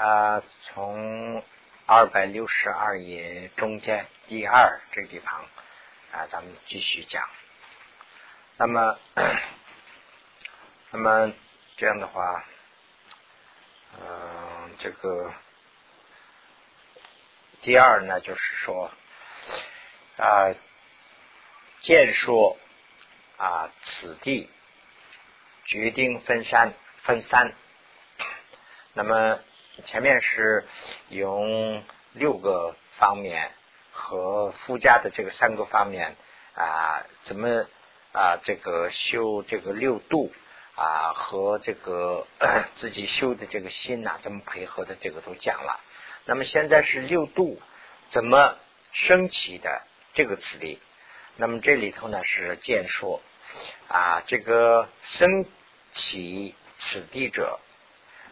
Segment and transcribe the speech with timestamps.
[0.00, 1.44] 啊，从
[1.84, 5.44] 二百六十二页中间第二这个地方
[6.10, 7.28] 啊，咱们继续讲。
[8.56, 8.98] 那么，
[10.90, 11.34] 那么
[11.76, 12.46] 这样的话，
[14.00, 15.34] 嗯，这个
[17.60, 18.90] 第二呢，就是说
[20.16, 20.48] 啊，
[21.82, 22.56] 见说
[23.36, 24.48] 啊，此地
[25.66, 26.72] 决定分三
[27.02, 27.52] 分三，
[28.94, 29.38] 那么。
[29.84, 30.64] 前面是
[31.08, 33.50] 用六个方面
[33.92, 36.16] 和附加的这个三个方面
[36.54, 37.66] 啊，怎么
[38.12, 40.32] 啊这个修这个六度
[40.74, 42.26] 啊和这个
[42.76, 45.80] 自己修的这个心呐，怎么配合的这个都讲了。
[46.24, 47.60] 那么现在是六度
[48.10, 48.56] 怎么
[48.92, 49.82] 升起的
[50.14, 50.80] 这个词例，
[51.36, 53.20] 那么这里头呢是见说
[53.88, 55.46] 啊这个升
[55.94, 57.60] 起此地者。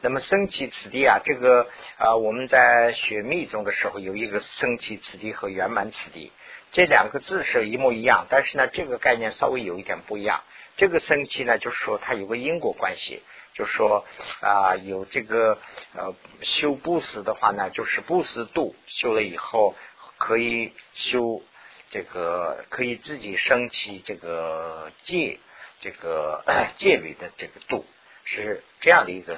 [0.01, 6.31] 那么升起此地啊，这个啊，我们在学密宗的时候有一个升起此地和圆满此地，
[6.71, 10.43] 这两个字是一模一样，但是呢，这个概念稍微有一点不一样。
[10.77, 14.07] 这个升起呢，就是说它有个因果关系，就是说
[14.41, 15.59] 啊，有这个
[15.95, 19.75] 呃修布施的话呢，就是布施度修了以后，
[20.19, 21.43] 可以修
[21.91, 25.41] 这个可以自己升起这个戒
[25.81, 26.45] 这个
[26.79, 27.85] 戒律的这个度，
[28.23, 29.37] 是这样的一个。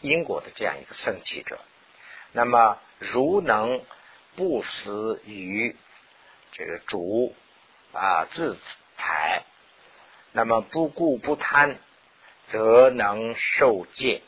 [0.00, 1.58] 因果的这样一个生起者，
[2.32, 3.80] 那么如能
[4.36, 5.74] 不死于
[6.52, 7.34] 这个主
[7.92, 8.56] 啊自
[8.96, 9.42] 财，
[10.32, 11.78] 那么不顾不贪，
[12.48, 14.22] 则能受戒。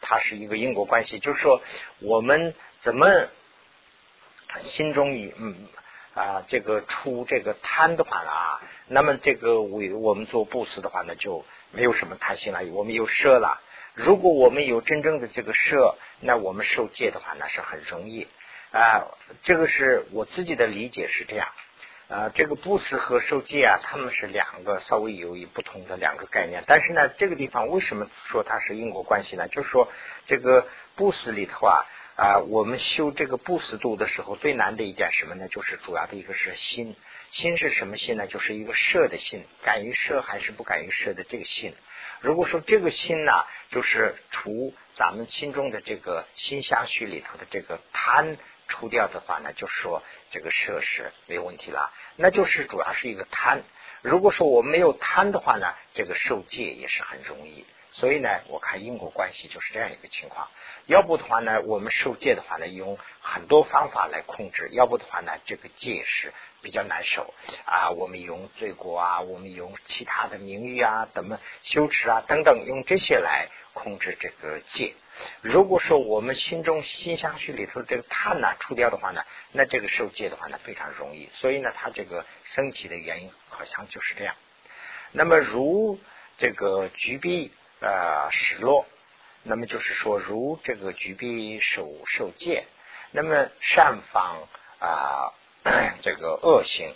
[0.00, 1.62] 它是一个因果关系，就是说
[2.00, 3.28] 我们怎么
[4.60, 5.66] 心中以嗯
[6.12, 13.62] 啊这个出这个贪的话啊，那么这个为我们做布施的话呢，就没有什么贪心了，我们又舍了。
[13.94, 18.26] 如果我们有真正的这个舍，那我们受戒的话，那是很容易
[18.72, 19.06] 啊。
[19.44, 21.46] 这个是我自己的理解是这样
[22.08, 22.28] 啊。
[22.34, 26.64] 这个布施和受戒啊，他们是两个稍微有一不同的两个概念。
[26.66, 29.46] 但是呢，这个地方为什么说它是因果关系呢？
[29.46, 29.88] 就是说，
[30.26, 30.66] 这个
[30.96, 31.86] 布施里头啊
[32.16, 35.46] 啊，我们修这个布施度的时候，最难的一点什么呢？
[35.46, 36.96] 就是主要的一个是心。
[37.34, 38.28] 心是什么心呢？
[38.28, 41.74] 就是一个舍的心，敢于舍还是不敢于舍的这个心。
[42.20, 43.32] 如果说这个心呢，
[43.70, 48.36] 就是除咱们心中的这个心相续里头的这个贪
[48.68, 51.92] 除掉的话呢，就说这个设施没有问题了。
[52.14, 53.64] 那就是主要是一个贪。
[54.00, 57.66] 如果说我没有贪的话呢，这个受戒也是很容易。
[57.96, 60.48] 所以呢，我看因果关系就是这样一个情况。
[60.86, 67.32] 要不的话呢，我们受戒的话呢，用很多方法来控制；要不的话呢，这个戒是比较难受
[67.64, 67.90] 啊。
[67.90, 74.96] 我们用罪过啊，我们用其他的名誉啊，怎么羞耻啊等等，用这些来控制这个戒。
[75.40, 79.22] 如果说我们心中心相续里头这个贪呢除掉的话呢，
[79.52, 81.30] 那这个受戒的话呢非常容易。
[81.34, 84.34] 所以呢，它这个升起的原因好像就是这样。
[85.12, 86.00] 那么如
[86.38, 88.86] 这个局壁呃失落。
[89.42, 92.64] 那么就是说，如这个举臂受受戒，
[93.10, 94.48] 那么善方
[94.78, 95.34] 啊，
[96.00, 96.94] 这个恶行，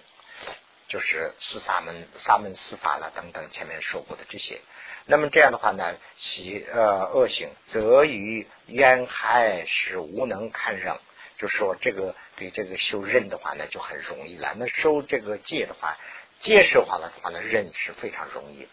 [0.88, 4.62] 就是四萨门、萨门四法了等等，前面说过的这些。
[5.04, 10.98] 那么这样的话呢，其呃恶行，则于冤害是无能堪忍，
[11.36, 14.54] 就说这个对这个修忍的话呢，就很容易了。
[14.56, 15.98] 那收这个戒的话，
[16.40, 18.66] 戒受好了的话呢，忍是非常容易。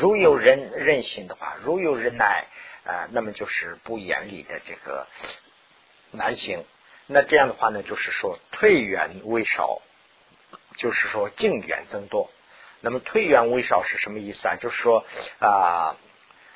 [0.00, 2.44] 如有人任性的话，如有忍耐
[2.84, 5.06] 啊，那么就是不严厉的这个
[6.10, 6.64] 难行。
[7.06, 9.80] 那这样的话呢，就是说退远为少，
[10.76, 12.30] 就是说进远增多。
[12.80, 14.56] 那么退远为少是什么意思啊？
[14.56, 15.04] 就是说
[15.38, 15.96] 啊，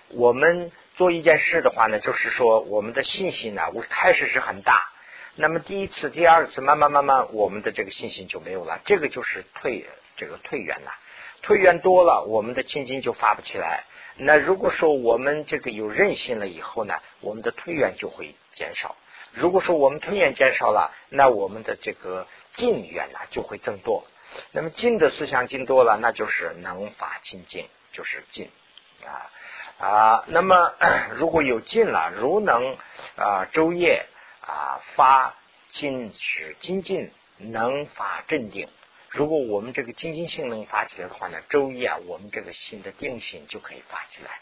[0.08, 4.88] 我们做一件事的话呢，就是说我们的信心呢，我开始是很大。
[5.36, 8.80] 那么第一次、第二次，慢慢慢慢，我们的这个信心就没有了。
[8.84, 9.86] 这个就是退
[10.16, 10.92] 这个退远了。
[11.42, 13.84] 退远多了，我们的精进就发不起来。
[14.16, 18.96] 那如果说我们这个有韧性了以后呢，我们的退远就会减少。
[19.32, 22.26] 如果说我们推远减少了，那我们的这个
[22.56, 24.04] 进远呢就会增多。
[24.52, 28.50] 那么进的思想进多了，那就是能法进进，就是进
[29.04, 29.30] 啊
[29.78, 30.24] 啊。
[30.26, 30.74] 那么
[31.16, 32.76] 如果有进了，如能
[33.16, 34.06] 啊昼夜
[34.40, 35.34] 啊发
[35.70, 38.68] 进是精进，能法镇定。
[39.10, 44.38] 如果我们这个精进性能发起来的话呢，周一啊，我们这个心的定心就可以发起来。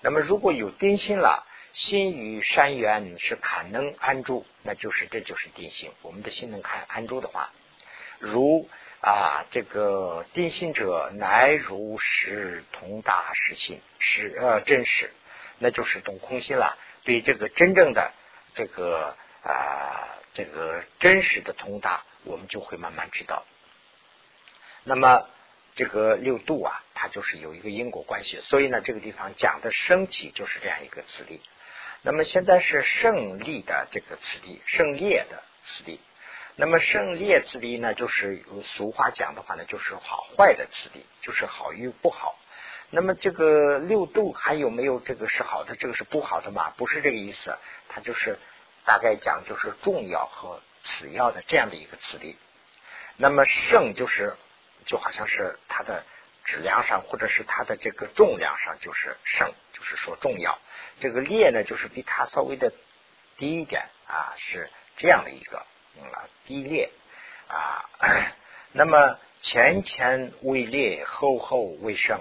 [0.00, 5.90] 那么如果有定心了，心与山缘是坎能安住，那就是这就是定心。
[6.02, 7.50] 我们的心能看安住的话，
[8.20, 8.68] 如
[9.00, 15.10] 啊这个定心者，乃如实同大实心，实呃真实，
[15.58, 16.78] 那就是懂空心了。
[17.02, 18.12] 对这个真正的
[18.54, 23.44] 这个啊这个真实的通达，我们就会慢慢知道。
[24.84, 25.26] 那么
[25.76, 31.40] 这个六度啊，它就是有一个因果关系，所以呢，这个地方讲的升起就是这样一个词例。
[32.02, 36.00] 那么现在是胜利的这个词例，胜烈的词例。
[36.56, 38.42] 那么胜劣之力呢，就是
[38.74, 42.38] 俗话讲的话呢，就是好坏的之力，就是好与不好。
[42.90, 46.70] 那么这个六度还有没有这个是好的，这个是不好的嘛？
[46.76, 47.56] 不是这个意思，
[47.88, 48.38] 它就是
[48.84, 52.36] 大概讲就是重要和次要的这样的一个词力。
[53.16, 54.34] 那么胜就是
[54.86, 56.04] 就好像是它的
[56.44, 60.58] 质量上，或者是它的这个重量上就是胜，就是说重要。
[61.00, 62.72] 这个劣呢，就是比它稍微的
[63.36, 65.64] 低一点啊，是这样的一个。
[66.00, 66.88] 啊，低劣
[67.48, 67.84] 啊，
[68.72, 72.20] 那么前前为劣，后后为胜。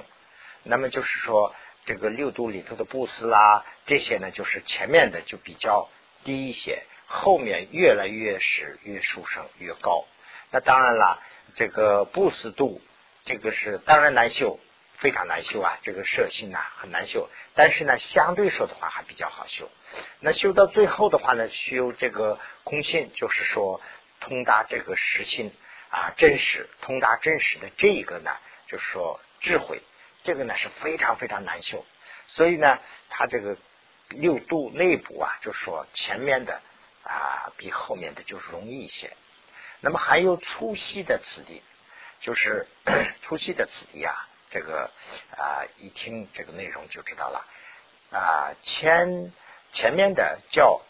[0.64, 1.56] 那么就是说，
[1.86, 5.88] 这个六度里头的布施啊，这些呢，就是前面的就比较
[6.24, 10.06] 低一些，后面越来越是越殊胜越高。
[10.50, 11.22] 那当然了，
[11.56, 12.82] 这个布施度，
[13.26, 14.60] 这个是当然难修。
[15.02, 19.72] 非常难修啊，这个摄心呐很难修，但是呢，相对说的话还比较好修。
[20.20, 23.80] 那修到最后的话呢，修这个空性，就是说
[24.20, 25.54] 通达这个实心
[25.90, 28.32] 啊，真实通达真实的这一个呢，
[28.68, 29.82] 就是说智慧，
[30.24, 31.86] 这个呢是非常非常难修。
[32.26, 32.78] 所以呢，
[33.10, 33.56] 它这个
[34.10, 36.62] 六度内部啊，就是说前面的
[37.04, 39.14] 啊比后面的就容易一些。
[39.82, 41.64] 那么还有粗细的此地，
[42.22, 42.68] 就是
[43.24, 44.28] 粗细的此地啊。
[44.52, 44.90] 这个
[45.38, 47.46] 啊，一听这个内容就知道了
[48.12, 48.56] 啊。
[48.64, 49.32] 前
[49.72, 50.82] 前面的叫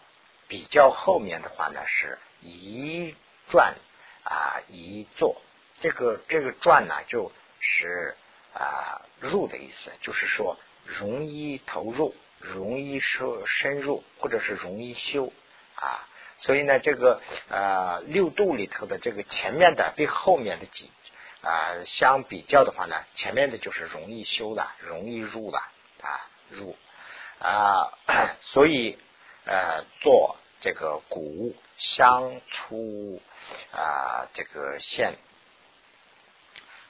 [0.47, 3.13] 比较后面的话呢，是一
[3.51, 3.75] 转
[4.23, 5.41] 啊一坐。
[5.81, 8.15] 这个这个转呢，就是
[8.53, 15.31] 啊入的意思，就是说容易投入，容易说深入，或者是容易修
[15.75, 16.07] 啊。
[16.41, 20.89] 所以呢，这个呃六度里头的这个前面的比后面的几。
[21.41, 26.75] 啊，相比较的话呢，前面的就是容易修的，容易入的啊，入
[27.39, 27.93] 啊，
[28.43, 28.99] 所以
[29.45, 33.21] 呃，做这个骨相出
[33.71, 35.15] 啊，这个线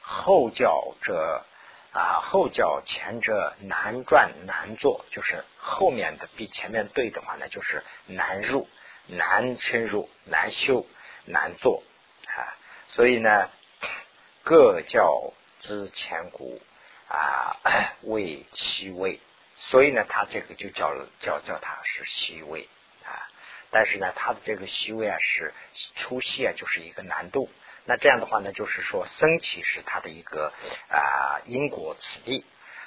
[0.02, 1.46] 后脚者
[1.94, 8.68] 啊，后脚前者难转难做，就是后面的比前面对的话呢，就是难入、
[9.10, 10.86] 难深入、难修、
[11.26, 11.84] 难做
[12.26, 12.56] 啊，
[12.90, 13.50] 所以呢。
[14.42, 16.60] 各教之前古
[17.08, 17.58] 啊
[18.02, 19.20] 为虚位，
[19.56, 22.68] 所以呢，他这个就叫叫叫他是虚位
[23.06, 23.30] 啊。
[23.70, 25.54] 但是呢，他的这个虚位啊是
[25.96, 27.48] 出息啊，就是一个难度。
[27.86, 30.52] 那这样的话呢，就是说升起是他的一个
[30.90, 32.44] 啊因果此地。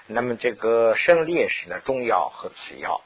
[0.06, 3.04] 那么这个胜劣是呢重要和次要，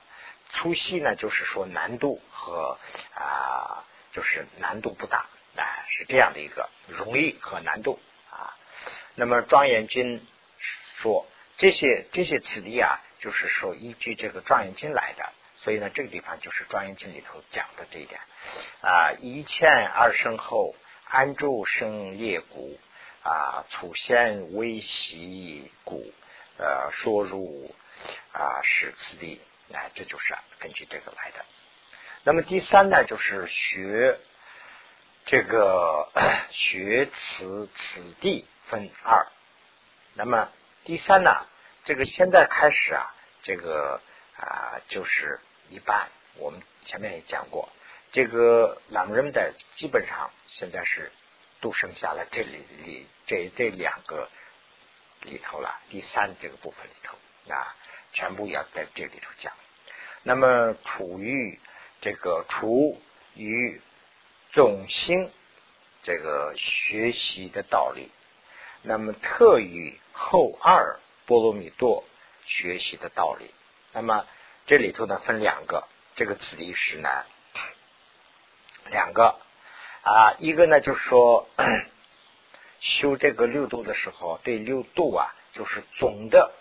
[0.57, 2.79] 粗细呢就是说难度和
[3.15, 5.27] 啊就是难度不大
[5.57, 7.99] 啊，是这样的一个容易和难度
[8.31, 8.57] 啊。
[9.15, 10.27] 那么庄严经
[10.99, 11.27] 说
[11.59, 18.21] 这些这些词例啊，就是说依据这个庄严经来的，所以呢，这个地方就是庄严经里头讲的这一点
[18.81, 19.13] 啊。
[19.19, 20.75] 一欠二生后，
[21.05, 22.79] 安住生业故
[23.23, 26.13] 啊，处先微习故，
[26.59, 27.75] 呃，说入
[28.33, 29.41] 啊使此地，
[29.73, 31.45] 哎，这就是根据这个来的。
[32.25, 34.19] 那么第三呢，就是学
[35.25, 36.11] 这个
[36.51, 38.47] 学此此地。
[38.69, 39.25] 分二，
[40.15, 40.51] 那么
[40.85, 41.47] 第三呢？
[41.85, 44.01] 这个现在开始啊，这个
[44.37, 46.09] 啊就是一般。
[46.35, 47.69] 我们前面也讲过，
[48.11, 51.13] 这个朗人的基本上现在是
[51.61, 54.29] 都剩下了这里里这这两个
[55.21, 55.81] 里头了。
[55.89, 57.17] 第三这个部分里头
[57.55, 57.77] 啊，
[58.17, 59.53] 全部要在这里头讲。
[60.23, 61.61] 那么处于
[62.01, 62.99] 这个处
[63.35, 63.79] 于
[64.53, 65.31] 总心
[66.03, 68.11] 这个学习的道理。
[68.81, 72.05] 那么特与后二波罗蜜多
[72.45, 73.53] 学习的道理，
[73.93, 74.25] 那么
[74.67, 77.09] 这里头呢分两个，这个此地是呢
[78.89, 79.41] 两个
[80.03, 81.49] 啊，一个呢就是说
[82.79, 86.53] 修这个六度的时候，对六度啊就是总的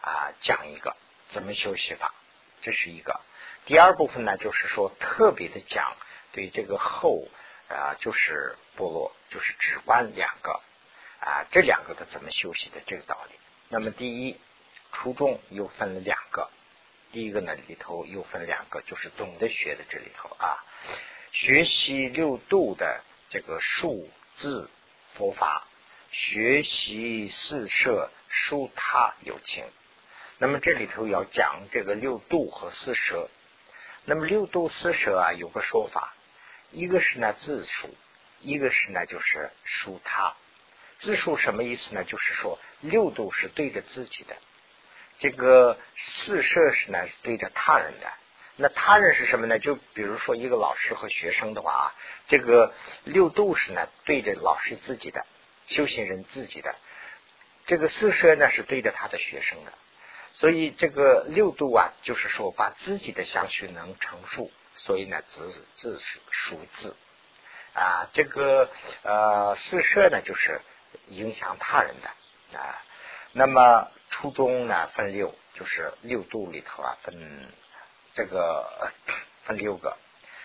[0.00, 0.96] 啊讲一个
[1.30, 2.14] 怎么修习法，
[2.62, 3.20] 这是一个。
[3.66, 5.96] 第二部分呢就是说特别的讲
[6.32, 7.28] 对这个后
[7.68, 10.60] 啊就是波罗就是直观两个。
[11.22, 13.34] 啊，这两个的怎么修习的这个道理？
[13.68, 14.40] 那么第一，
[14.90, 16.48] 初中又分了两个，
[17.12, 20.64] 第一个呢里头又分两个，就是总的学的这里头啊，
[21.30, 24.70] 学习六度的这个数字
[25.12, 25.68] 佛法，
[26.10, 29.62] 学习四摄书他有情。
[30.42, 33.28] 那么这里头要讲这个六度和四舍
[34.06, 36.14] 那么六度四舍啊，有个说法，
[36.70, 37.94] 一个是呢自属，
[38.40, 40.34] 一个是呢就是属他。
[41.00, 42.04] 自属什么意思呢？
[42.04, 44.34] 就是说六度是对着自己的，
[45.18, 48.10] 这个四摄是呢是对着他人的。
[48.56, 49.58] 那他人是什么呢？
[49.58, 51.94] 就比如说一个老师和学生的话啊，
[52.28, 52.72] 这个
[53.04, 55.26] 六度是呢对着老师自己的，
[55.66, 56.74] 修行人自己的。
[57.66, 59.72] 这个四摄呢是对着他的学生的。
[60.40, 66.96] 所以这个六度啊，就是说把自己的相续能成数，所以呢自自熟自
[67.74, 68.10] 啊。
[68.12, 68.68] 这个
[69.04, 70.60] 呃四摄呢就是。
[71.06, 72.82] 影响他人的啊，
[73.32, 77.48] 那么初中呢分六，就是六度里头啊分
[78.12, 78.92] 这个
[79.44, 79.96] 分六个，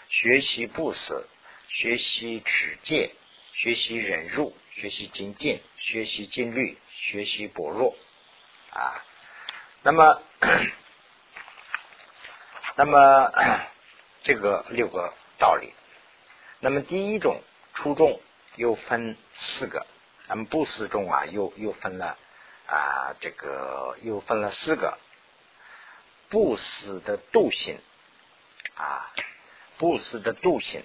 [0.07, 1.25] 学习布施，
[1.67, 3.15] 学习持戒，
[3.53, 7.95] 学习忍辱，学习精进，学习禁律，学习薄弱
[8.69, 9.03] 啊。
[9.85, 10.19] 那么
[12.75, 13.31] 那么
[14.25, 15.75] 这个六个道理，
[16.59, 17.39] 那么第一种
[17.75, 18.19] 初中
[18.55, 19.85] 又分四个。
[20.27, 22.17] 那么布施中啊，又又分了
[22.65, 24.97] 啊，这个又分了四个
[26.29, 27.79] 布施的度性
[28.73, 29.13] 啊，
[29.77, 30.83] 布施的度性。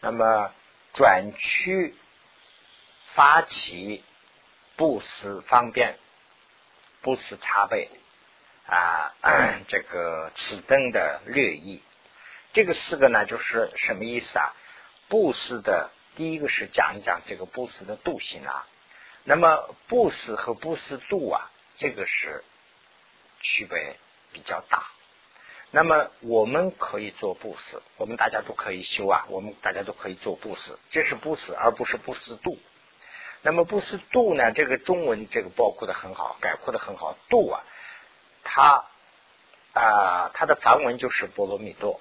[0.00, 0.52] 那么
[0.94, 1.94] 转趋
[3.14, 4.02] 发起
[4.74, 5.96] 布施方便，
[7.02, 7.90] 布施茶杯
[8.66, 9.12] 啊，
[9.68, 11.82] 这个此灯的略意。
[12.52, 14.54] 这个四个呢，就是什么意思啊？
[15.08, 15.90] 布施的。
[16.14, 18.66] 第一个是讲一讲这个布施的度行啊，
[19.24, 22.44] 那么布施和布施度啊，这个是
[23.40, 23.96] 区别
[24.30, 24.88] 比较大。
[25.70, 32.58] 那么我们可以做布施，我们大家都可以修啊，我们大家都可以做布施，这是布施，而不是布施度。
[33.42, 37.64] 那么布施度呢，这个中文这个包括的很好，概括的很好，度啊，
[38.42, 38.84] 它
[39.74, 42.00] 啊，它的梵文就是波罗蜜多，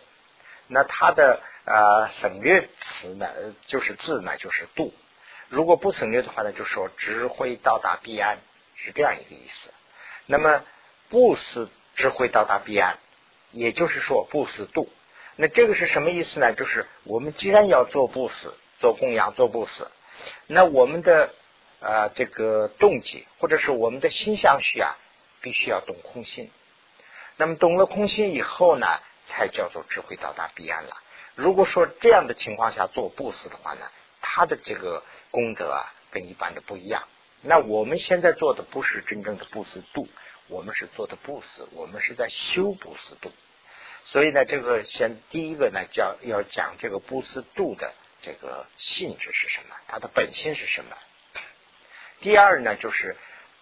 [0.67, 1.41] 那它的。
[1.63, 3.29] 啊，省略词呢，
[3.67, 4.91] 就是字呢，就是度。
[5.47, 8.39] 如果不省略的话呢，就说只会到达彼岸，
[8.73, 9.71] 是这样一个意思。
[10.25, 10.63] 那么
[11.09, 12.97] 不是只会到达彼岸，
[13.51, 14.89] 也就是说不是度。
[15.35, 16.51] 那这个是什么意思呢？
[16.53, 19.87] 就是我们既然要做布施、做供养、做布施，
[20.47, 21.33] 那我们的
[21.79, 24.97] 啊这个动机或者是我们的心相续啊，
[25.41, 26.51] 必须要懂空心。
[27.37, 28.87] 那么懂了空心以后呢，
[29.27, 30.97] 才叫做智慧到达彼岸了。
[31.35, 33.85] 如果说这样的情况下做布施的话呢，
[34.21, 37.03] 他的这个功德啊跟一般的不一样。
[37.41, 40.07] 那我们现在做的不是真正的布施度，
[40.47, 43.31] 我们是做的布施，我们是在修布施度。
[44.03, 50.95] 所以呢，这个先第一个呢，叫要讲这个布施度的这个性质是什么，它的本性是什么。
[52.21, 53.15] 第二呢，就是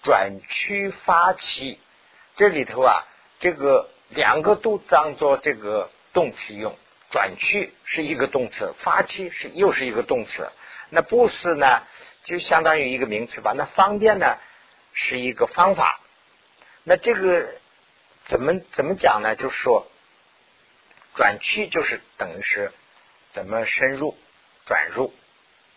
[0.04, 1.80] 转趋发起，
[2.36, 3.06] 这里头啊，
[3.40, 6.78] 这个两个都当做这个动词用。
[7.12, 10.52] 转去是一个动词，发起是又是一个动词。
[10.90, 11.82] 那布施呢，
[12.24, 13.54] 就相当于一个名词吧。
[13.58, 14.38] 那方便呢，
[14.94, 16.02] 是一个方法。
[16.84, 17.56] 那这个
[18.26, 19.36] 怎么怎么讲呢？
[19.36, 19.88] 就是说，
[21.16, 22.72] 转去就是等于是
[23.32, 24.16] 怎么深入、
[24.70, 25.12] 转入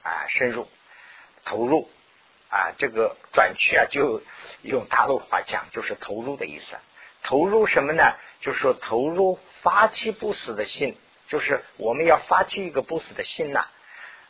[0.02, 0.68] 啊，深入、
[1.46, 1.88] 投入
[2.50, 2.72] 啊。
[2.76, 4.22] 这个转去啊，就
[4.60, 6.76] 用大陆话讲，就是投入的意思。
[7.22, 8.14] 投入什么呢？
[8.40, 10.94] 就是说投入发起不死的心。
[11.28, 13.64] 就是我们要发起一个不死的心呐，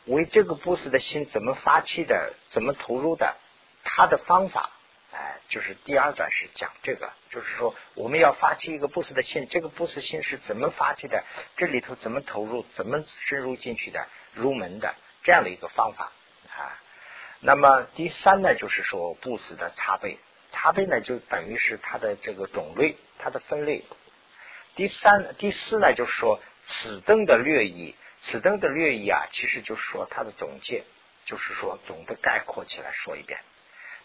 [0.05, 3.35] 为这个不死的心怎么发起的，怎么投入的，
[3.83, 4.69] 他的方法，
[5.11, 11.25] 哎，就是第二段是讲这个，就是说我们要发起一个不死的心，这个不死心是怎么发起的，
[11.57, 16.11] 这里头怎么投入，怎么深入进去的，入门的这样的一个方法
[16.49, 16.79] 啊。
[17.39, 20.17] 那么第三呢，就是说布子的茶杯，
[20.51, 23.83] 茶杯呢就等于是它的这个种类，它的分类。
[24.75, 26.39] 第三、第四呢，就是说。
[26.65, 30.85] 此灯的略意，此灯的略意啊，其实就是说它的总结，
[31.25, 33.41] 就是说总的概括起来说一遍。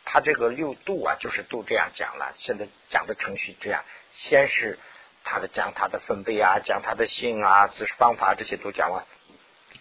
[0.04, 2.34] 它这个六度啊，就是都这样讲了。
[2.40, 4.76] 现在讲的程序这样，先是
[5.22, 9.06] 它的讲它的分贝啊，讲它的性啊，知识方法这些都讲完，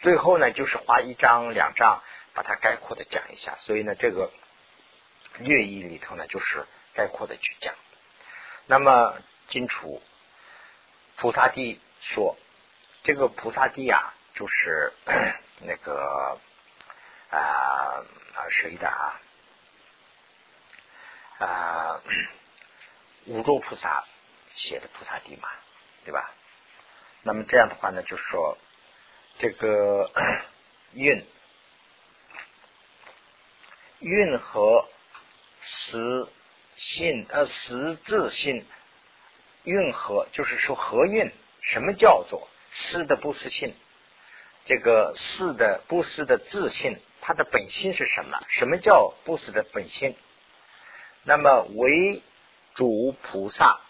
[0.01, 2.01] 最后呢就是花一张两张
[2.33, 3.55] 把它概括的讲一下。
[3.61, 4.31] 所以呢，这个
[5.39, 7.73] 略意里头呢，就是概括的去讲。
[8.65, 9.17] 那么
[9.49, 10.01] 金楚
[11.15, 12.37] 菩萨地说。
[13.03, 14.91] 这个菩萨地啊，就是
[15.63, 16.37] 那个
[17.29, 19.21] 啊啊谁的啊
[21.39, 22.01] 啊
[23.27, 24.03] 五洲菩萨
[24.49, 25.47] 写的菩萨地嘛，
[26.03, 26.33] 对吧？
[27.21, 28.57] 那么这样的话呢，就是说
[29.39, 30.11] 这个
[30.93, 31.23] 运
[33.99, 34.87] 运和
[35.61, 36.27] 实
[36.75, 38.65] 性呃实质性
[39.63, 41.31] 运合，就是说合运。
[41.61, 43.75] 什么叫做施的不施性？
[44.65, 48.39] 这个是的不是的自信，它的本性是什么？
[48.47, 50.15] 什么叫不施的本性？
[51.23, 52.21] 那么为
[52.73, 53.81] 主菩萨，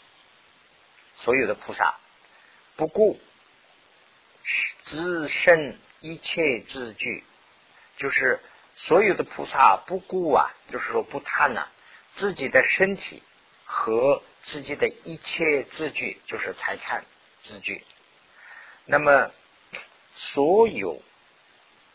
[1.18, 2.00] 所有的菩萨
[2.77, 3.20] 不顾
[4.84, 7.24] 自身一切自具，
[7.98, 8.39] 就是
[8.75, 11.68] 所有的菩萨不顾啊，就是说不贪呐，
[12.16, 13.24] 自己的身体
[13.66, 17.06] 和自己的一切自具，就是财产
[17.44, 17.84] 自具。
[18.86, 19.32] 那么
[20.16, 21.01] 所有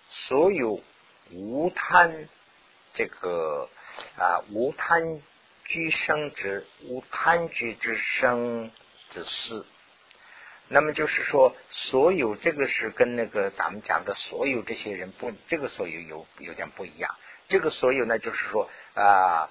[0.08, 0.82] 所有
[1.30, 2.28] 无贪
[2.94, 3.68] 这个
[4.16, 5.22] 啊无贪。
[5.64, 8.72] 居生之无贪居之生
[9.10, 9.64] 之事，
[10.72, 17.14] 那么就是说，所有这个是跟那个咱们讲的所有这些人不，这个所有有有点不一样。
[17.48, 19.50] 这个所有呢，就是说啊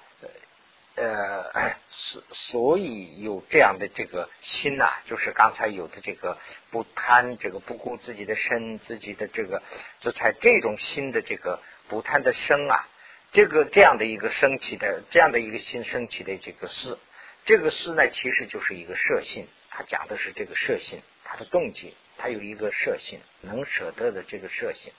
[0.96, 6.36] 呃，所所以有这样的这个心呐，就是刚才有的这个
[6.70, 9.62] 不贪，这个不顾自己的身，自己的这个，
[10.00, 12.88] 这才这种心的这个不贪的生啊。
[13.30, 16.98] 这个这样的一个升起的，这样的一个心升起的这个事，
[17.44, 19.46] 这个事呢，其实就是一个摄性。
[19.70, 24.92] 他讲的是这个摄性，他的动机，他有一个摄性，能舍得的这个摄性。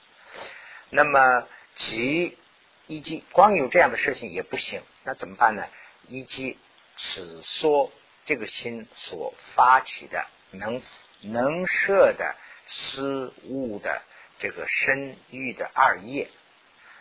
[0.90, 2.38] 那么，即
[2.86, 5.66] 以及光有这样的摄性也不行，那怎么办呢？
[6.08, 6.58] 以及
[6.96, 7.90] 此说
[8.24, 10.82] 这个心所发起的能
[11.20, 14.02] 能摄的思物的
[14.38, 16.30] 这个身欲的二业，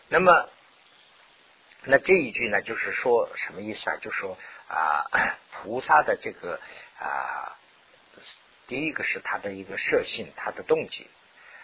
[0.10, 0.50] 那么。
[1.86, 3.98] 那这一句呢，就是说什么意思啊？
[3.98, 4.38] 就说
[4.70, 5.06] 啊，
[5.52, 6.62] 菩萨的这个
[6.98, 7.60] 啊，
[8.68, 11.08] 第一个是他的一个摄性，他的动机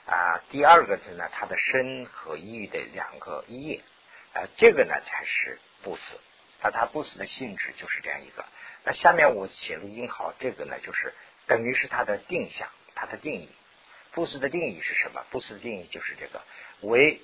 [0.05, 3.81] 啊；第二个是呢，他的身和意的两个业
[4.33, 6.19] 啊，这个呢才是不死。
[6.61, 8.45] 那他不死的性质就是这样一个。
[8.83, 11.13] 那下面我写了引号，这个呢就是
[11.47, 13.49] 等于是他的定向，他的定义。
[14.11, 15.25] 不死的定义是什么？
[15.29, 16.41] 不死的定义就是这个
[16.81, 17.21] 为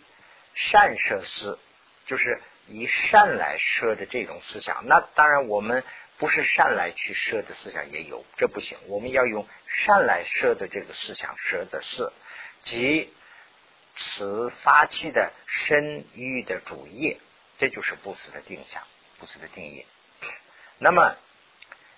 [0.53, 1.59] 善摄思，
[2.05, 2.41] 就是。
[2.67, 5.83] 以善来设的这种思想，那当然我们
[6.17, 8.77] 不是善来去设的思想也有，这不行。
[8.87, 12.11] 我们要用善来设的这个思想设的是，
[12.61, 13.13] 即
[13.95, 17.19] 此发起的身欲的主业，
[17.57, 18.83] 这就是不死的定向，
[19.19, 19.85] 不死的定义。
[20.77, 21.15] 那么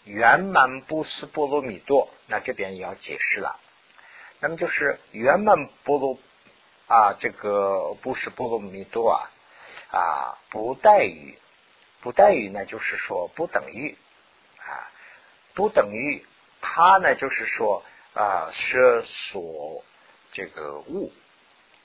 [0.04, 3.60] 圆满不思波罗蜜多，那这边也要解释了。
[4.40, 6.20] 那么就是圆满波罗
[6.88, 9.32] 啊，这个不是波罗蜜多啊。
[9.90, 11.38] 啊，不待于，
[12.02, 13.98] 不待于呢，就是说不等于，
[15.58, 16.24] 不等于
[16.62, 19.84] 他呢，就是说啊，是所
[20.32, 21.12] 这个物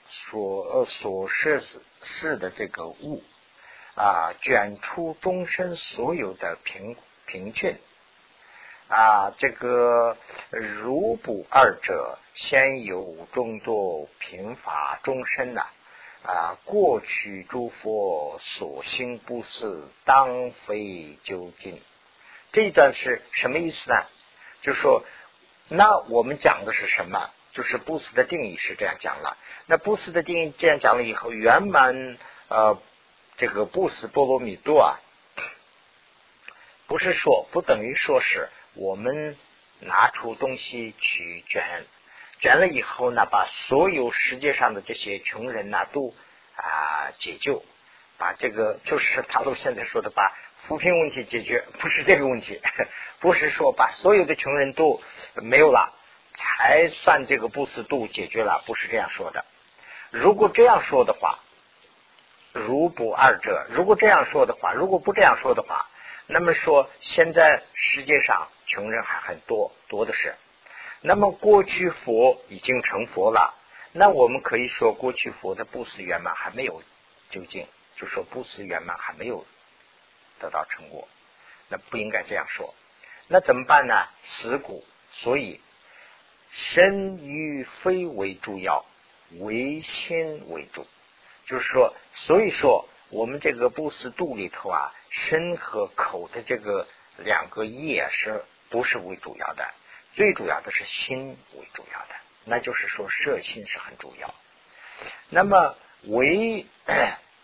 [0.07, 3.23] 所所设是是的这个物
[3.95, 7.79] 啊，卷出终身所有的贫贫困
[8.89, 10.19] 啊，这个
[10.51, 15.67] 如不二者，先有众多贫乏终身呐。
[16.25, 21.81] 啊，过去诸佛所行不是当非究竟，
[22.53, 24.05] 这一段是什么意思呢？
[24.61, 25.05] 就是说，
[25.69, 27.31] 那我们讲的是什么？
[27.53, 29.37] 就是不死的定义是这样讲了。
[29.67, 32.81] 那不死的定义这样讲了以后，圆满呃，
[33.37, 35.01] 这个不死波罗蜜多啊，
[36.87, 39.37] 不是说不等于说是我们
[39.81, 41.87] 拿出东西去卷。
[42.41, 46.15] 卷了以后呢，把所有世界上的这些穷人呐都
[46.57, 47.65] 啊解救，
[48.19, 50.35] 把这个就是他都现在说的把
[50.69, 52.61] 扶贫问题解决，不是这个问题，
[53.21, 55.01] 不是说把所有的穷人都
[55.35, 55.93] 没有了
[56.35, 59.45] 才算这个不死度解决了，不是这样说的。
[60.11, 61.41] 如果这样说的话，
[62.53, 65.89] 如不二者，如果这样说的话，如果不这样说的话，
[66.27, 70.35] 那么说现在世界上穷人还很多，多的是。
[71.01, 73.55] 那么过去佛已经成佛了，
[73.91, 76.81] 那我们可以说过去佛的不死圆满还没有
[77.31, 79.45] 究竟，就说不死圆满还没有
[80.43, 81.09] 得到成果，
[81.69, 82.75] 那不应该这样说。
[83.29, 83.95] 那怎么办呢？
[84.25, 85.61] 死骨，所以
[86.51, 88.85] 身与非为主要，
[89.39, 90.87] 唯心为主。
[91.47, 99.67] 就是说，所以说我们这个不死度里头啊，身和口的这个两个业是不是为主要的？
[100.15, 104.35] 最主要的是心为主要的，那就是说摄心是很主要。
[105.31, 106.67] 那么为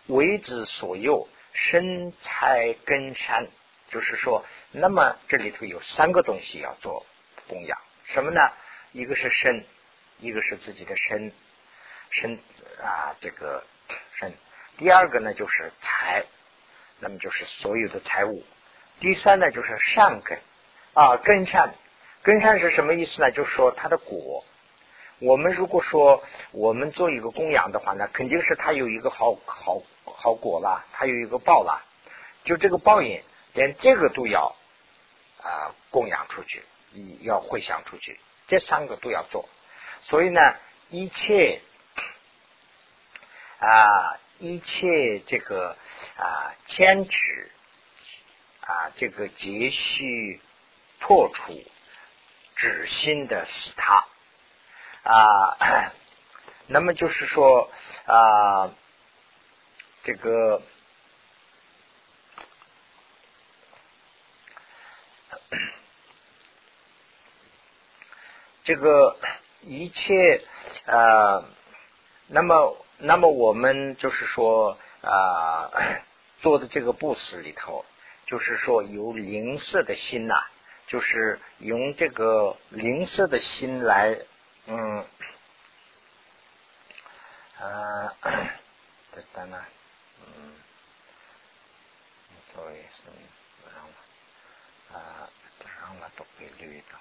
[0.07, 3.47] 为 之所诱，身财根山，
[3.89, 7.05] 就是说，那么这里头有三个东西要做
[7.47, 8.41] 供养，什么呢？
[8.91, 9.65] 一个是身，
[10.19, 11.31] 一个是自己的身
[12.09, 12.39] 身
[12.81, 13.63] 啊，这个
[14.15, 14.33] 身。
[14.77, 16.23] 第二个呢就是财，
[16.99, 18.43] 那么就是所有的财物。
[18.99, 20.39] 第三呢就是善根
[20.93, 21.73] 啊，根善。
[22.21, 23.31] 根善是什么意思呢？
[23.31, 24.43] 就是说它的果。
[25.19, 31.83] 我们如果说我们做一个供养的话呢，肯定是他有一个好好好果啦，他有一个报啦。
[32.45, 33.21] 就这个报应，
[33.53, 34.55] 连这个都要
[35.43, 36.63] 啊供养出去，
[37.21, 39.49] 要回想出去，这三个都要做。
[40.01, 40.55] 所以呢，
[40.87, 41.61] 一切
[43.59, 45.75] 啊，一切这个
[46.15, 47.51] 啊，坚持
[48.61, 50.39] 啊，这个节续
[51.01, 51.61] 破除
[52.55, 54.05] 止心的是他。
[55.03, 55.93] 啊，
[56.67, 57.71] 那么就是说
[58.05, 58.69] 啊，
[60.03, 60.61] 这个
[68.63, 69.17] 这个
[69.61, 70.43] 一切
[70.85, 71.43] 啊，
[72.27, 75.71] 那么那么我们就是说啊，
[76.41, 77.85] 做的这个布施里头，
[78.25, 80.35] 就是说有灵色的心呐，
[80.87, 84.19] 就是用这个灵色的心来。
[84.71, 85.03] 嗯，
[87.57, 88.15] 啊，
[89.11, 89.65] 这单呢，
[90.23, 90.53] 嗯，
[92.53, 93.01] 所以是
[93.73, 93.83] 让
[95.01, 95.27] 啊，
[95.81, 96.99] 让了都被绿的，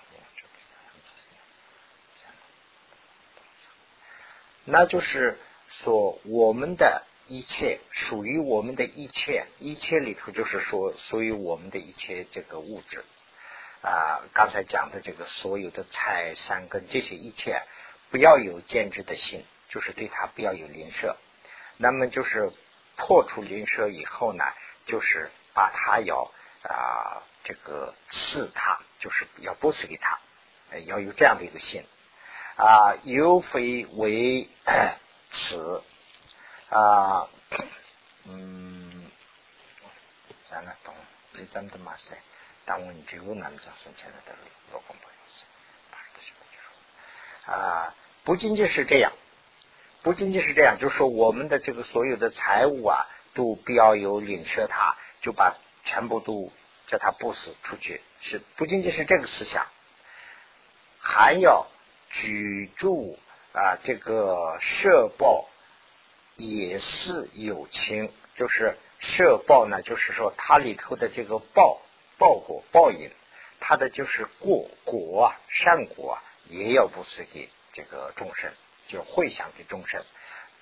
[4.64, 13.04] 那就是说，我们的一切属于我们的一切，一切里头就是说，属于我们的一切这个物质。
[13.82, 17.62] 啊，刚才讲的这个所有的财三根这些一切，
[18.10, 21.14] 不要有见智的心，就是对他不要有吝啬。
[21.76, 22.50] 那么就是
[22.96, 24.44] 破除吝啬以后呢，
[24.86, 30.18] 就是把他要啊这个赐他，就是要布施给他，
[30.86, 31.86] 要有这样的一个心
[32.56, 34.48] 啊，有非为
[35.30, 35.84] 此
[36.70, 37.28] 啊，
[38.24, 39.08] 嗯，
[40.46, 40.92] 咱那懂，
[41.32, 42.16] 你怎么嘛说？
[42.68, 44.36] 当问这个男子生前的
[44.74, 45.44] 老公朋友是，
[45.90, 49.10] 他是什么就说啊，不仅仅是这样，
[50.02, 56.52] 不仅仅是这样，就是说我们的这个所有的财物啊，都不要有吝啬，他就把全部都
[56.86, 59.66] 叫他布施出去，是不仅仅是这个思想，
[60.98, 61.68] 还要
[62.10, 63.18] 居住
[63.54, 65.48] 啊，这个社报
[66.36, 71.80] 也是有情，就是社报呢，就是说它里头的这个报。
[72.18, 73.10] 报果报应，
[73.60, 78.52] 他的就是过果啊，善果啊，也要布施给这个众生，
[78.88, 80.04] 就会想给众生。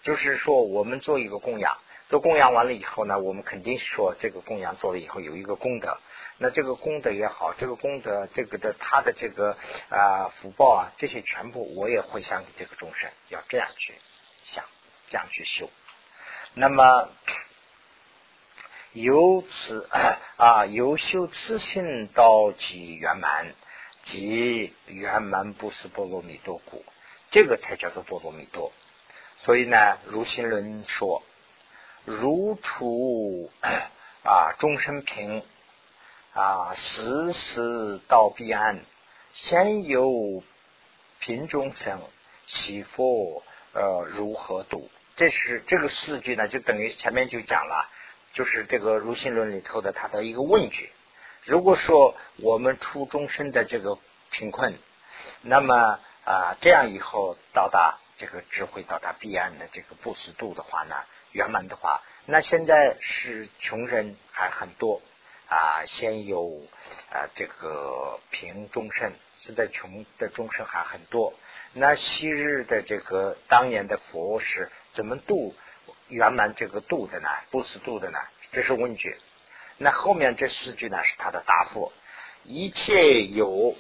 [0.03, 5.99] 就是说，我们做一个供养，做供养完了以后呢，我们肯定是说这个供养做了以后有一个功德。
[6.39, 9.57] 那这个功德也好，这个功德这个的他的这个
[9.89, 13.95] 啊福报啊，这些全部我也会想给这个众生，要这样去
[14.45, 14.65] 想，
[15.11, 15.71] 这样去修。
[16.53, 17.09] 那么。
[18.97, 19.87] 由此
[20.39, 23.55] 啊，由修自性到即圆满，
[24.03, 26.83] 即圆满不是波罗蜜多故，
[27.31, 28.73] 这个才叫做波罗蜜多。
[29.37, 31.23] 所以呢，如心论说，
[32.07, 33.51] 如处
[34.25, 35.45] 啊众生平
[36.33, 38.81] 啊，时时到彼岸，
[39.35, 40.43] 先有
[41.19, 42.01] 贫众生，
[42.47, 43.43] 媳妇
[43.75, 44.91] 呃如何度？
[45.17, 47.91] 这是这个四句呢，就等于前面就讲了。
[48.37, 50.91] 就是这个《如心论》里头的他的一个问句。
[51.45, 53.99] 如果说我们出终身的这个
[54.31, 54.79] 贫困，
[55.41, 60.97] 那么啊，这样以后到达这个智慧到达彼岸的这个不死度的话呢，
[61.33, 65.01] 圆满的话，那现在是穷人还很多
[65.49, 66.61] 啊，先有
[67.11, 71.33] 啊这个贫终身，现在穷的终身还很多。
[71.73, 75.55] 那昔日的这个当年的佛是怎么度？
[76.09, 78.19] 圆满这个度的呢，不是度的呢，
[78.53, 79.17] 这是问句。
[79.79, 81.93] 那后面这四句呢，是他的答复。
[82.45, 83.75] 一切有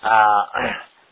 [0.00, 0.48] 啊，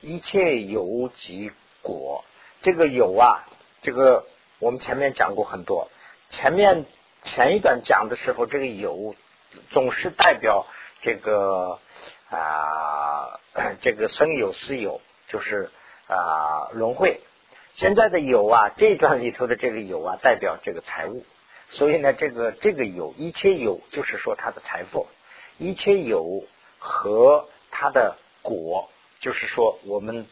[0.01, 1.51] 一切有即
[1.83, 2.25] 果。
[2.63, 3.45] 这个有啊，
[3.83, 4.27] 这个
[4.59, 5.91] 我们前面讲过很多。
[6.29, 6.87] 前面
[7.23, 9.17] 前一段讲的时候，这个有
[9.71, 10.67] 总是代表
[11.03, 11.81] 这个
[12.31, 13.41] 啊，
[13.81, 15.71] 这个生有死有，就是
[16.07, 17.21] 啊轮回。
[17.73, 21.25] 现在的有啊，这段里头的这个有啊，代表这个财物，
[21.69, 25.07] 所以呢，这个这个有，一切有，就是说他的财富，
[25.57, 26.45] 一切有
[26.79, 30.27] 和他的果，就是说我们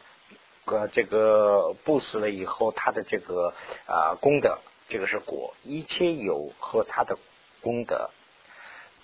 [0.65, 3.53] 呃这个布施了以后，他的这个
[3.87, 7.17] 啊功德，这个是果，一切有和他的
[7.61, 8.09] 功德，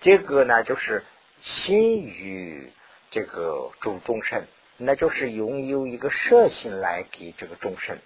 [0.01, 1.03] 这个呢就是
[1.41, 2.71] 心与
[3.09, 4.45] 这个主众生，
[4.77, 7.97] 那就是拥有一个摄心来给这个众生。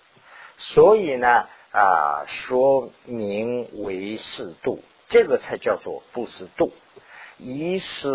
[0.60, 6.72] 所以呢，啊，说明为是度，这个才叫做不是度。
[7.38, 8.10] 一是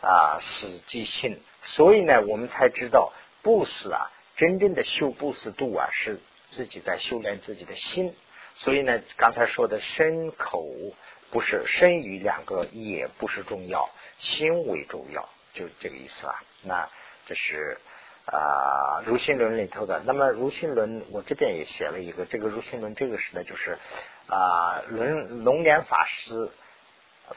[0.00, 6.20] 啊实际性，所以呢，我们才知道布施啊，真正的修布施度啊，是
[6.50, 8.14] 自己在修炼自己的心。
[8.56, 10.68] 所以呢，刚才说的身口
[11.30, 16.42] 不是身语两个也不是重要，心为重要，就这个意思啊。
[16.62, 16.90] 那
[17.26, 17.78] 这是
[18.26, 20.00] 啊如心论里头的。
[20.04, 23.78] 那么如心论，我这边也写了一个这个如心论，这个是呢，就是
[24.26, 26.50] 啊龙龙莲法师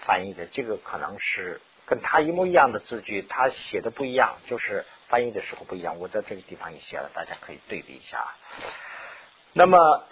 [0.05, 5.99] 翻译的，这个可能是跟他一模一样的字句，他写的不一样，就是翻译的时候不一样。
[5.99, 8.35] 我在这个地方也写了，大家可以对比一下。
[9.53, 10.03] 那么。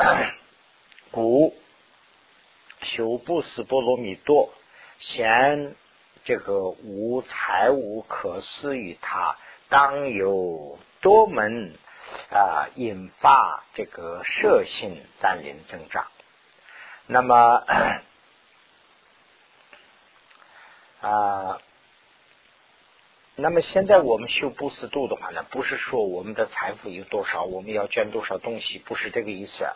[1.11, 1.55] 古
[2.81, 4.51] 修布斯波罗蜜多，
[4.97, 5.75] 贤
[6.23, 9.37] 这个无财无可施于他，
[9.69, 11.75] 当有多门
[12.31, 16.07] 啊，引发这个摄性占领增长。
[17.07, 17.63] 那么
[21.01, 21.59] 啊。
[23.35, 29.67] 那么现在我们修布施度的话呢，不是说我们的财富有多少，我们要捐多少东西，不是这个意思。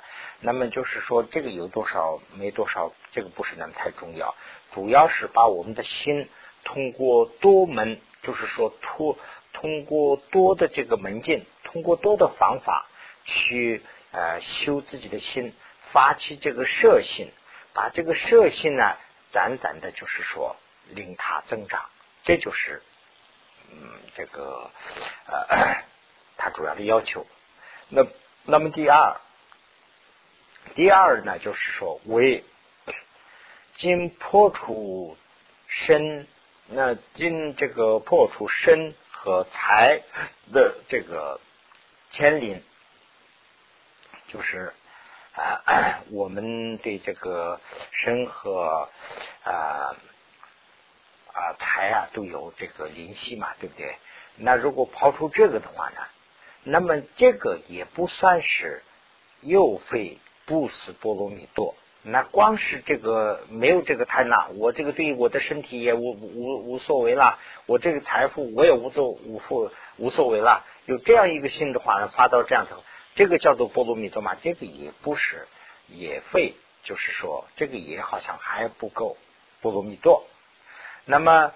[0.41, 4.35] 那么就是说，这个有多少没多少，这个不是那么太重要。
[4.75, 6.29] 主要是把我们的心
[6.63, 9.17] 通过多门，就是说，托
[9.53, 12.87] 通过多的这个门径，通过多的方法
[13.25, 15.53] 去呃修自己的心，
[15.91, 17.31] 发起这个摄性，
[17.73, 18.97] 把这个摄性呢，
[19.31, 20.55] 攒攒的，就是说
[20.89, 21.89] 令它增长，
[22.23, 22.81] 这就是。
[23.69, 24.71] 嗯，这个
[25.25, 25.83] 呃，
[26.37, 27.27] 他主要的要求。
[27.89, 28.07] 那
[28.45, 29.19] 那么第二，
[30.73, 32.45] 第二呢，就是说为
[33.75, 35.17] 经破除
[35.67, 36.27] 身，
[36.67, 40.01] 那经这个破除身和财
[40.53, 41.39] 的这个
[42.11, 42.63] 牵连，
[44.27, 44.73] 就是
[45.33, 47.59] 啊，我们对这个
[47.91, 48.89] 身和
[49.43, 49.95] 啊。
[51.39, 53.95] 啊，财啊都有这个灵犀嘛，对不对？
[54.37, 56.01] 那如果抛出这个的话呢，
[56.63, 58.81] 那么这个也不算是
[59.41, 61.75] 又费不死波罗蜜多。
[62.09, 70.65] 那光是这个没有这个贪呐，我这个对于我的身体也无无无所谓了，我这个财富我也无所无负无所谓了。
[70.85, 72.81] 有这样一个心的话呢，发到这样头，
[73.15, 74.35] 这个叫做波罗蜜多嘛？
[74.41, 75.47] 这个也不是
[75.87, 79.17] 也会，就是说这个也好像还不够
[79.61, 80.23] 波罗蜜多。
[81.03, 81.51] 那么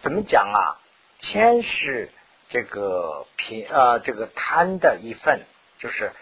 [0.00, 0.80] 怎么讲啊？
[1.18, 2.10] 谦是
[2.48, 5.42] 这个贫呃这个贪的一份，
[5.78, 6.12] 就是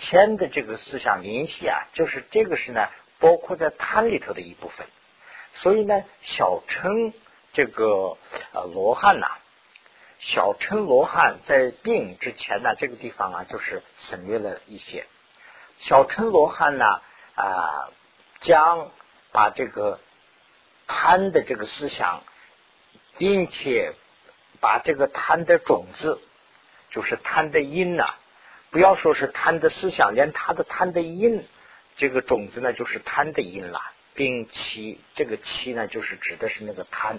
[0.00, 2.88] 谦的这个思想联系啊，就是这个是呢
[3.20, 4.88] 包括在贪里头的一部分。
[5.52, 7.12] 所以呢，小乘
[7.52, 8.16] 这个
[8.52, 9.28] 呃罗汉呐，
[10.18, 15.06] 小乘罗汉在病之前呢，这个地方啊就是省略了一些。
[15.78, 17.00] 小乘罗汉呢
[17.36, 17.90] 啊，
[18.40, 18.90] 将
[19.30, 20.00] 把这个。
[20.92, 22.24] 贪的这个思想，
[23.16, 23.94] 并且
[24.58, 26.20] 把这个贪的种子，
[26.90, 28.16] 就是贪的因呐，
[28.70, 31.44] 不要说是贪的思想，连他的贪的因，
[31.96, 33.80] 这个种子呢，就是贪的因了，
[34.14, 37.18] 并其这个期呢，就是指的是那个贪。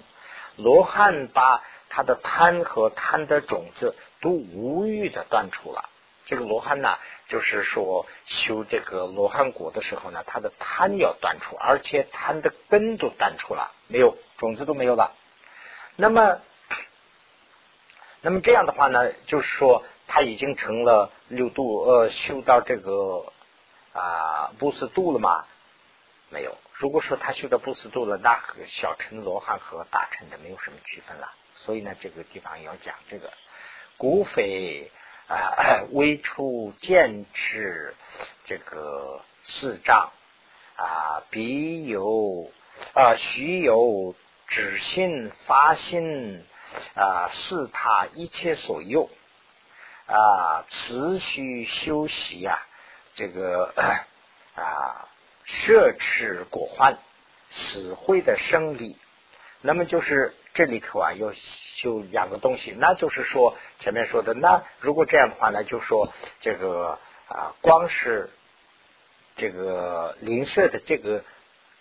[0.56, 5.90] 罗汉把他的贪和贪的种子都无欲的断除了。
[6.26, 15.14] 这个罗汉呢，就是说修这个罗汉果的时候呢，他的贪要断除，而且贪的根都断除了，没有种子都没有了。
[15.98, 16.40] 那么，
[18.22, 23.32] 那么这样的话呢，就是说他已经成了六度，呃，修到这个
[23.94, 25.46] 啊不思度了吗？
[26.30, 26.58] 没有。
[26.74, 31.32] 如果说他修到不思度了，那和小乘罗汉和大乘的没有什么区分了。
[31.54, 33.32] 所以呢，这个地方要讲这个
[33.96, 34.92] 古匪。
[35.28, 37.96] 啊， 微出见持
[38.44, 40.12] 这个四障
[40.76, 42.52] 啊，彼有
[42.94, 44.14] 啊，须有
[44.48, 46.44] 止心发心
[46.96, 49.10] 啊，是他一切所有
[50.12, 52.62] 啊，持续修习呀，
[53.16, 53.74] 这个
[54.56, 55.08] 啊，
[55.46, 56.98] 摄持果患，
[57.50, 58.98] 死会的生理，
[59.62, 61.34] 那么就是这里头啊，有。
[61.82, 68.30] 修两个东西，那就是说前面说的，那如果这样的话呢，就说这个啊，光是
[69.36, 71.24] 这个零色的这个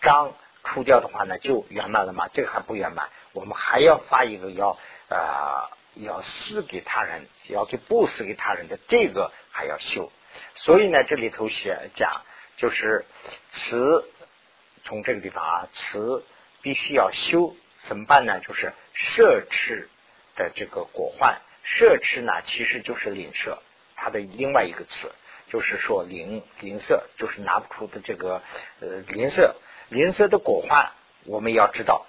[0.01, 2.29] 章出掉的话呢，就圆满了嘛？
[2.33, 4.75] 这个还不圆满，我们还要发一个要
[5.09, 10.11] 啊，要施给他人，要给布施给他人的这个还要修。
[10.55, 12.21] 所以呢，这里头写讲
[12.57, 13.05] 就是
[13.51, 14.05] 词，
[14.83, 16.23] 从这个地方啊，词
[16.61, 18.39] 必须要修，怎么办呢？
[18.39, 19.89] 就是摄持。
[20.33, 23.57] 的这个果患，摄持呢，其实就是吝啬，
[23.97, 25.11] 它的另外一个词，
[25.49, 28.41] 就是说吝吝啬，就是拿不出的这个
[28.79, 29.55] 呃吝啬，
[29.89, 30.93] 吝啬的果患，
[31.25, 32.07] 我们要知道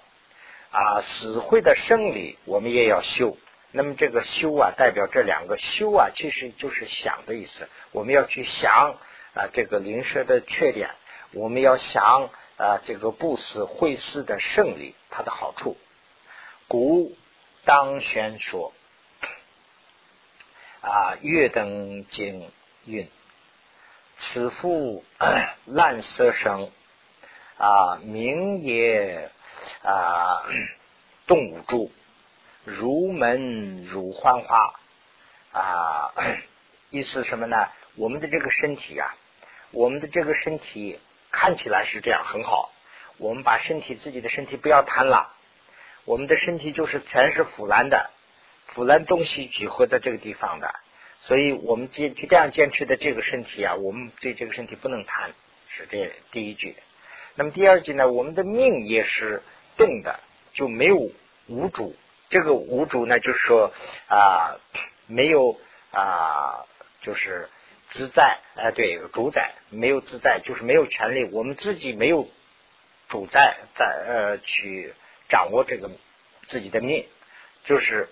[0.71, 3.37] 啊，死会的生理我们也要修。
[3.75, 7.67] 那么这个修啊，代表这两个修啊，其实就是想的意思。
[7.91, 8.97] 我们要去想
[9.33, 10.91] 啊，这个灵蛇的缺点，
[11.31, 15.75] 我们要想啊，这个不死会死的胜利，它的好处。
[16.67, 17.17] 古
[17.65, 18.73] 当宣说
[20.81, 22.51] 啊，月灯经
[22.85, 23.09] 运，
[24.19, 25.03] 此复
[25.65, 26.69] 烂色生
[27.57, 29.31] 啊，明也
[29.81, 30.45] 啊，
[31.25, 31.91] 动物柱。
[32.65, 34.79] 如门如幻化
[35.51, 36.13] 啊，
[36.89, 37.67] 意思什么呢？
[37.95, 39.15] 我们的这个身体啊，
[39.71, 40.99] 我们的这个身体
[41.31, 42.71] 看起来是这样很好。
[43.17, 45.33] 我们把身体自己的身体不要贪了，
[46.05, 48.09] 我们的身体就是全是腐烂的，
[48.67, 50.73] 腐烂东西聚合在这个地方的。
[51.19, 55.31] 所以我们坚就这样坚持的这个身体啊，我们对这个身体不能贪，
[55.69, 56.75] 是这第一句。
[57.35, 59.43] 那么第二句呢，我们的命也是
[59.77, 60.19] 动的，
[60.53, 61.11] 就没有
[61.47, 61.95] 无主。
[62.33, 63.71] 这个无主呢，就是说
[64.07, 64.57] 啊，
[65.05, 65.55] 没有
[65.91, 66.65] 啊，
[67.01, 67.47] 就是
[67.91, 72.27] 自在，哎，对，主宰没有自在，就是没有权利，我们自己没有
[73.07, 74.95] 主宰，在呃去
[75.29, 75.91] 掌握这个
[76.47, 77.07] 自己的命，
[77.65, 78.09] 就是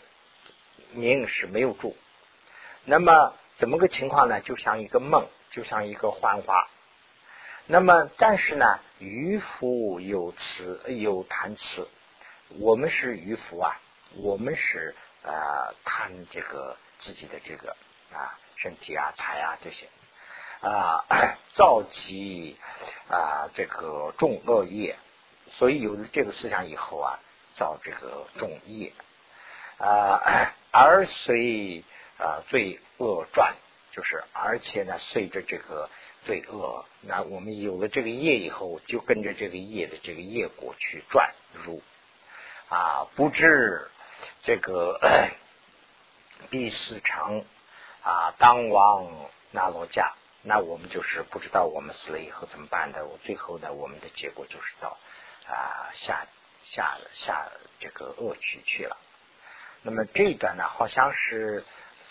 [0.91, 1.97] 命是没有主。
[2.85, 4.39] 那么怎么个情况呢？
[4.41, 6.69] 就像一个梦，就像一个幻化。
[7.65, 11.87] 那么但是呢，渔夫有词有谈词，
[12.49, 13.81] 我们是渔夫啊。
[14.15, 17.75] 我们是啊贪这个自己的这个
[18.11, 19.87] 啊身体啊财啊这些。
[20.61, 21.03] 啊
[21.55, 22.55] 造起
[23.09, 24.95] 啊这个重恶业，
[25.47, 27.19] 所以有了这个思想以后啊
[27.55, 28.93] 造这个重业。
[29.79, 31.83] 啊 而随
[32.19, 33.55] 啊罪恶转，
[33.91, 35.89] 就是而且呢随着这个
[36.25, 41.81] 罪恶，那我们有了这个业以后，就跟着这个业的这个业果去转入。
[42.69, 43.89] 啊不知。
[44.43, 44.99] 这个
[46.49, 47.43] 第四长
[48.03, 53.05] 啊，当王那罗迦，那我们就是不知道我们死了以后怎么办的。
[53.05, 54.97] 我最后呢，我们的结果就是到
[55.47, 56.27] 啊下
[56.63, 58.97] 下下这个恶趣去了。
[59.83, 61.63] 那么这一段呢，好像是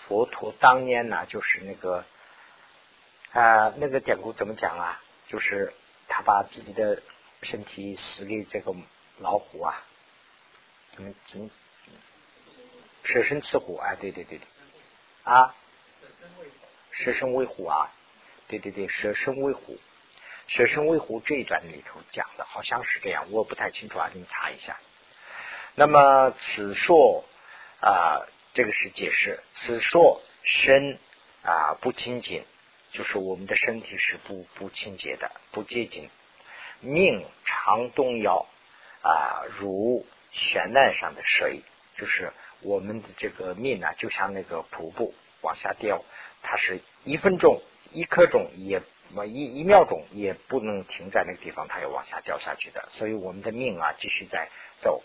[0.07, 2.05] 佛陀当年呢，就是那个
[3.33, 5.03] 啊那个典故怎么讲啊？
[5.27, 5.73] 就是
[6.09, 7.03] 他把自己的
[7.43, 8.75] 身体死给这个
[9.19, 9.83] 老虎啊，
[10.93, 11.51] 怎么怎么？
[13.03, 14.47] 舍身饲虎，哎，对对对对，
[15.25, 15.55] 啊，
[16.91, 17.67] 舍身为虎。
[17.67, 17.93] 啊，
[18.49, 19.79] 对对对，舍身为虎，
[20.49, 24.77] 舍身为虎这一段里头讲的好像是这样，我不太清楚啊，你查一下。
[25.77, 27.25] 那么此说
[27.81, 30.99] 啊，这个是解释，此说身
[31.45, 32.45] 啊不清净，
[32.93, 36.11] 就是我们的身体是不不清洁的，不洁净，
[36.81, 38.47] 命常动摇
[39.03, 41.63] 啊，如悬难上的水，
[41.97, 42.33] 就是。
[42.63, 46.05] 我们的这个命呢，就像那个瀑布往下掉，
[46.43, 48.83] 它是一分钟、一刻钟也
[49.27, 52.89] 一一秒钟也不能停在那个地方，它要往下掉下去的。
[52.93, 54.49] 所以我们的命啊，继续在
[54.81, 55.03] 走。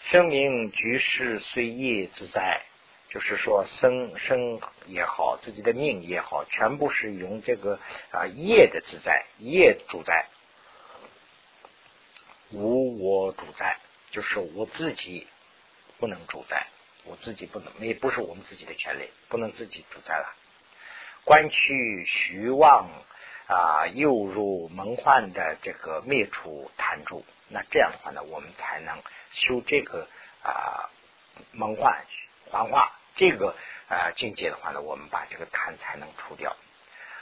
[0.00, 2.62] 生命局势随业自在，
[3.08, 7.78] 就是说生生也好，自己的命也好，全部是用这个
[8.10, 10.26] 啊业的自在，业主宰，
[12.50, 13.78] 无我主宰，
[14.10, 15.26] 就是我自己。
[16.02, 16.66] 不能主宰，
[17.04, 20.34] 我自己不能，也不是我们自己的权利，不能自己主宰了。
[21.22, 22.88] 观去徐望
[23.46, 30.08] 啊，又入蒙幻的这个灭除贪住，那这样的话呢，我们才能修这个
[30.42, 30.90] 啊
[31.52, 32.04] 蒙幻
[32.50, 33.54] 幻化这个
[33.88, 36.56] 啊境界的话呢，我们把这个贪才能除掉。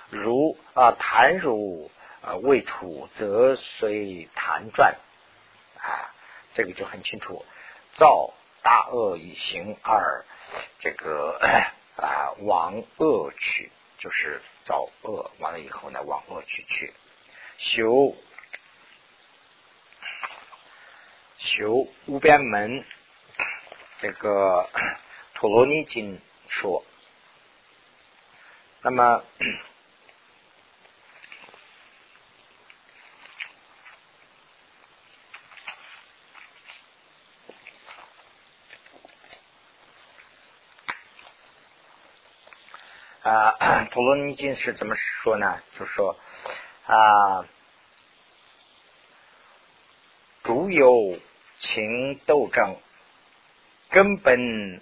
[0.09, 1.91] 如啊贪如
[2.23, 4.97] 啊未除，则随贪转
[5.77, 6.17] 啊，
[6.55, 7.45] 这个就很清楚
[7.95, 8.33] 造。
[8.63, 10.25] 大恶以行二，
[10.79, 11.39] 这个
[11.97, 16.93] 啊往恶去，就是造恶完了以后呢，往恶去去
[17.59, 18.15] 修
[21.39, 22.85] 修无边门，
[24.01, 24.69] 这个
[25.35, 26.85] 陀罗尼经说，
[28.83, 29.25] 那么。
[43.23, 43.53] 啊，
[43.91, 45.61] 《陀罗尼经》是怎么说呢？
[45.79, 46.17] 就说
[46.87, 47.45] 啊，
[50.45, 51.19] 主有
[51.59, 52.77] 情斗争，
[53.91, 54.81] 根本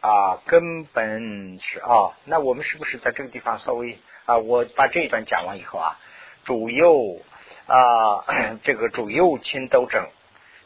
[0.00, 2.16] 啊，根本是啊。
[2.24, 4.36] 那我们是不是在这个地方稍微啊？
[4.36, 5.98] 我把这一段讲完以后啊，
[6.44, 7.22] 主有
[7.66, 8.24] 啊，
[8.62, 10.06] 这个主有情斗争，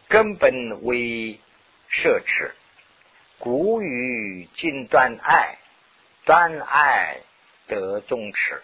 [0.09, 1.39] 根本为
[1.91, 2.51] 奢侈，
[3.39, 5.59] 古语尽断爱，
[6.25, 7.21] 断爱
[7.69, 8.63] 得宗持。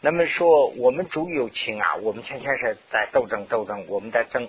[0.00, 4.48] 那么说，我们主有情啊，我们天天是在斗争斗争，我们在争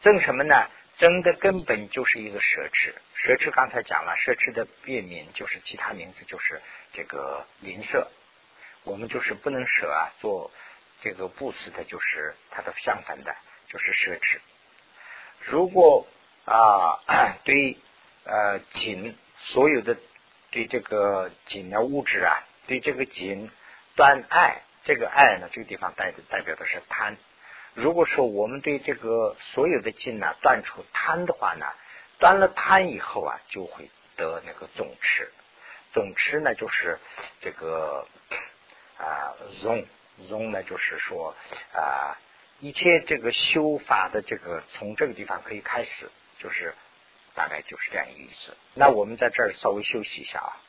[0.00, 0.54] 争什么呢？
[0.98, 2.94] 争的根本就是一个奢侈。
[3.14, 8.06] 奢侈刚才讲了，奢侈的别名就是其他名字，就是这个吝啬。
[8.84, 10.50] 我们就是不能舍啊，做
[11.02, 13.36] 这个布施的，就是它的相反的，
[13.68, 14.38] 就是奢侈。
[15.40, 16.06] 如果
[16.46, 17.02] 啊，
[17.44, 17.76] 对
[18.24, 19.98] 呃锦所有的
[20.50, 23.50] 对这个锦的物质啊，对这个紧
[23.94, 24.62] 断爱。
[24.84, 27.16] 这个爱呢，这个地方代代表的是贪。
[27.74, 31.66] 如果说我们对这个所有的劲呢断除贪的话呢，
[32.20, 35.32] 断了贪以后啊，就会得那个总持。
[35.92, 37.00] 总持呢，就是
[37.40, 38.06] 这个
[38.96, 39.84] 啊容
[40.28, 41.34] 容呢，就是说
[41.72, 42.16] 啊
[42.60, 46.08] 一切这个修法的这个从这个地方可以开始，
[46.38, 46.76] 就是
[47.34, 48.56] 大概就是这样一个意思。
[48.74, 50.62] 那我们在这儿稍微休息一下啊。